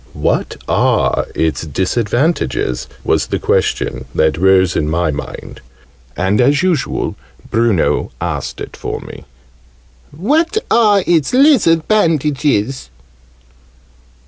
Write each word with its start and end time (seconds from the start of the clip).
"What 0.17 0.57
are 0.67 1.27
its 1.35 1.61
disadvantages?" 1.61 2.87
was 3.03 3.27
the 3.27 3.37
question 3.37 4.05
that 4.15 4.35
rose 4.35 4.75
in 4.75 4.89
my 4.89 5.11
mind 5.11 5.61
and, 6.17 6.41
as 6.41 6.63
usual, 6.63 7.15
Bruno 7.51 8.09
asked 8.19 8.59
it 8.59 8.75
for 8.75 8.99
me. 9.01 9.25
"What 10.09 10.57
are 10.71 11.03
its 11.05 11.35
lizard 11.35 11.87
bandages?' 11.87 12.89